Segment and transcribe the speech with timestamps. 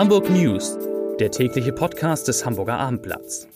[0.00, 0.78] Hamburg News,
[1.18, 3.46] der tägliche Podcast des Hamburger Abendblatts.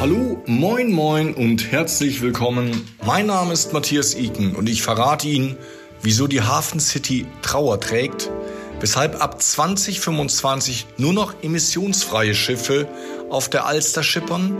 [0.00, 2.88] Hallo, moin, moin und herzlich willkommen.
[3.06, 5.56] Mein Name ist Matthias Iken und ich verrate Ihnen,
[6.02, 8.32] wieso die Hafen City Trauer trägt,
[8.80, 12.88] weshalb ab 2025 nur noch emissionsfreie Schiffe
[13.30, 14.58] auf der Alster schippern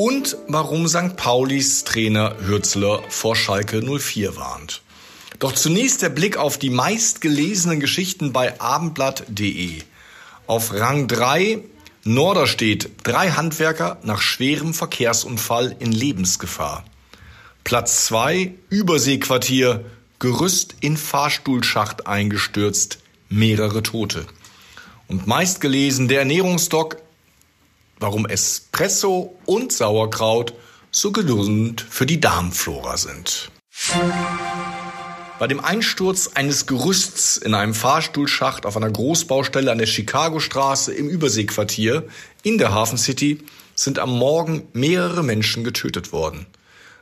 [0.00, 1.14] und warum St.
[1.16, 4.80] Paulis Trainer Hürzler vor Schalke 04 warnt.
[5.40, 9.82] Doch zunächst der Blick auf die meistgelesenen Geschichten bei abendblatt.de.
[10.46, 11.58] Auf Rang 3
[12.04, 16.82] Norderstedt, drei Handwerker nach schwerem Verkehrsunfall in Lebensgefahr.
[17.62, 19.84] Platz 2 Überseequartier,
[20.18, 24.24] Gerüst in Fahrstuhlschacht eingestürzt, mehrere Tote.
[25.08, 26.96] Und meistgelesen der Ernährungsdoc
[28.00, 30.54] warum Espresso und Sauerkraut
[30.90, 33.50] so gesund für die Darmflora sind.
[35.38, 41.08] Bei dem Einsturz eines Gerüsts in einem Fahrstuhlschacht auf einer Großbaustelle an der Chicagostraße im
[41.08, 42.04] Überseequartier
[42.42, 43.38] in der Hafen City
[43.74, 46.46] sind am Morgen mehrere Menschen getötet worden.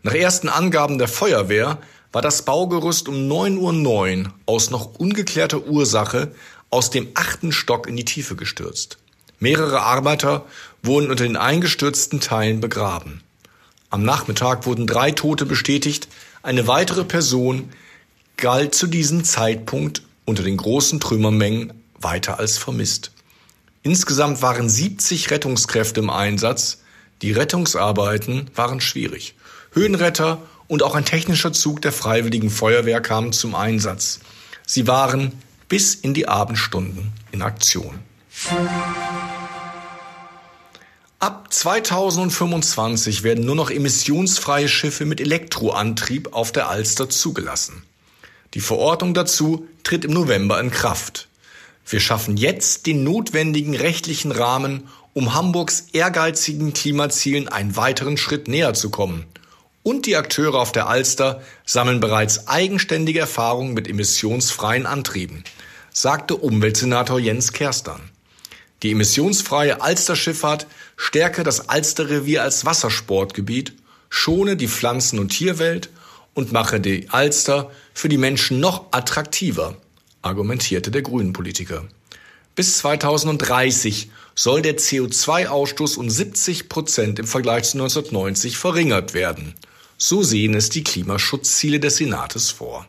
[0.02, 1.78] Nach ersten Angaben der Feuerwehr
[2.12, 6.32] war das Baugerüst um 9.09 Uhr aus noch ungeklärter Ursache
[6.70, 8.98] aus dem achten Stock in die Tiefe gestürzt.
[9.40, 10.44] Mehrere Arbeiter
[10.82, 13.22] wurden unter den eingestürzten Teilen begraben.
[13.90, 16.08] Am Nachmittag wurden drei Tote bestätigt.
[16.42, 17.70] Eine weitere Person
[18.36, 23.12] galt zu diesem Zeitpunkt unter den großen Trümmermengen weiter als vermisst.
[23.82, 26.82] Insgesamt waren 70 Rettungskräfte im Einsatz.
[27.22, 29.34] Die Rettungsarbeiten waren schwierig.
[29.72, 34.20] Höhenretter und auch ein technischer Zug der Freiwilligen Feuerwehr kamen zum Einsatz.
[34.66, 35.32] Sie waren
[35.68, 37.98] bis in die Abendstunden in Aktion.
[41.20, 47.82] Ab 2025 werden nur noch emissionsfreie Schiffe mit Elektroantrieb auf der Alster zugelassen.
[48.54, 51.26] Die Verordnung dazu tritt im November in Kraft.
[51.84, 58.74] Wir schaffen jetzt den notwendigen rechtlichen Rahmen, um Hamburgs ehrgeizigen Klimazielen einen weiteren Schritt näher
[58.74, 59.24] zu kommen.
[59.82, 65.42] Und die Akteure auf der Alster sammeln bereits eigenständige Erfahrungen mit emissionsfreien Antrieben,
[65.92, 68.08] sagte Umweltsenator Jens Kerstern.
[68.82, 70.66] Die emissionsfreie Alsterschifffahrt
[70.96, 73.72] stärke das Alsterrevier als Wassersportgebiet,
[74.08, 75.90] schone die Pflanzen- und Tierwelt
[76.34, 79.76] und mache die Alster für die Menschen noch attraktiver,
[80.22, 81.84] argumentierte der Grünen-Politiker.
[82.54, 89.54] Bis 2030 soll der CO2-Ausstoß um 70 Prozent im Vergleich zu 1990 verringert werden.
[89.96, 92.86] So sehen es die Klimaschutzziele des Senates vor.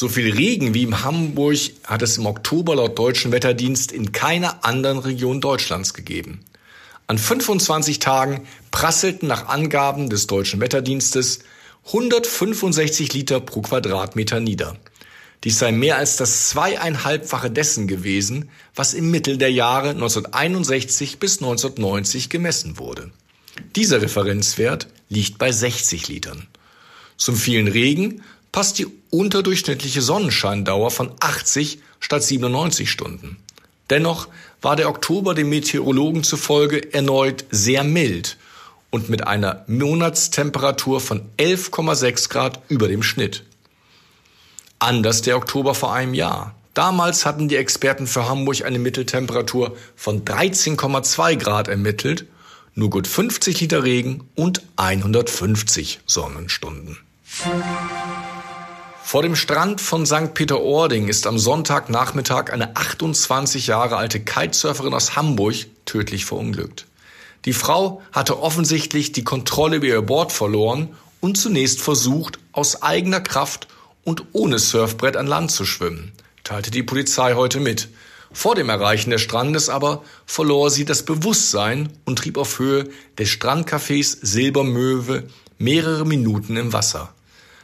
[0.00, 4.64] So viel Regen wie in Hamburg hat es im Oktober laut deutschen Wetterdienst in keiner
[4.64, 6.38] anderen Region Deutschlands gegeben.
[7.08, 11.40] An 25 Tagen prasselten nach Angaben des deutschen Wetterdienstes
[11.86, 14.76] 165 Liter pro Quadratmeter nieder.
[15.42, 21.38] Dies sei mehr als das zweieinhalbfache dessen gewesen, was im Mittel der Jahre 1961 bis
[21.38, 23.10] 1990 gemessen wurde.
[23.74, 26.46] Dieser Referenzwert liegt bei 60 Litern.
[27.16, 28.22] Zum vielen Regen
[28.52, 33.36] passt die unterdurchschnittliche Sonnenscheindauer von 80 statt 97 Stunden.
[33.90, 34.28] Dennoch
[34.60, 38.36] war der Oktober den Meteorologen zufolge erneut sehr mild
[38.90, 43.44] und mit einer Monatstemperatur von 11,6 Grad über dem Schnitt.
[44.78, 46.54] Anders der Oktober vor einem Jahr.
[46.74, 52.26] Damals hatten die Experten für Hamburg eine Mitteltemperatur von 13,2 Grad ermittelt,
[52.74, 56.98] nur gut 50 Liter Regen und 150 Sonnenstunden.
[59.08, 60.34] Vor dem Strand von St.
[60.34, 65.54] Peter-Ording ist am Sonntagnachmittag eine 28 Jahre alte Kitesurferin aus Hamburg
[65.86, 66.84] tödlich verunglückt.
[67.46, 73.22] Die Frau hatte offensichtlich die Kontrolle über ihr Board verloren und zunächst versucht, aus eigener
[73.22, 73.66] Kraft
[74.04, 76.12] und ohne Surfbrett an Land zu schwimmen,
[76.44, 77.88] teilte die Polizei heute mit.
[78.30, 83.30] Vor dem Erreichen des Strandes aber verlor sie das Bewusstsein und trieb auf Höhe des
[83.30, 87.14] Strandcafés Silbermöwe mehrere Minuten im Wasser.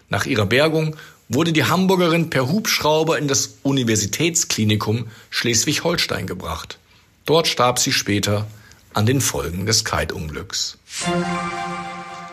[0.08, 0.96] Nach ihrer Bergung
[1.28, 6.78] wurde die Hamburgerin per Hubschrauber in das Universitätsklinikum Schleswig-Holstein gebracht.
[7.24, 8.46] Dort starb sie später
[8.92, 10.78] an den Folgen des Kite-Unglücks.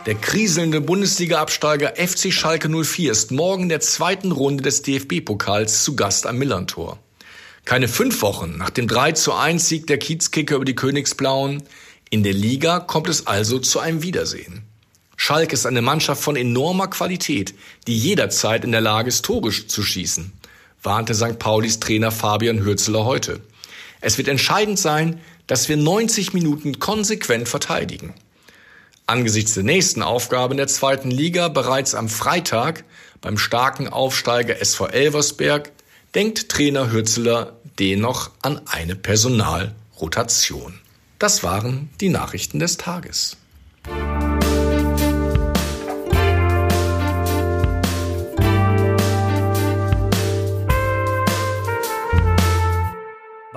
[0.06, 6.26] Der kriselnde Bundesliga-Absteiger FC Schalke 04 ist morgen der zweiten Runde des DFB-Pokals zu Gast
[6.26, 7.00] am Millantor.
[7.66, 11.64] Keine fünf Wochen nach dem 3 zu 1 Sieg der Kiezkicker über die Königsblauen
[12.14, 14.64] in der Liga kommt es also zu einem Wiedersehen.
[15.24, 17.54] Schalke ist eine Mannschaft von enormer Qualität,
[17.86, 20.34] die jederzeit in der Lage ist, Tore zu schießen,
[20.82, 21.38] warnte St.
[21.38, 23.40] Paulis Trainer Fabian Hürzeler heute.
[24.00, 28.16] Es wird entscheidend sein, dass wir 90 Minuten konsequent verteidigen.
[29.06, 32.84] Angesichts der nächsten Aufgabe in der zweiten Liga bereits am Freitag
[33.22, 35.72] beim starken Aufsteiger SV Elversberg
[36.16, 40.80] denkt Trainer Hürzeler dennoch an eine Personalrotation.
[41.20, 43.38] Das waren die Nachrichten des Tages.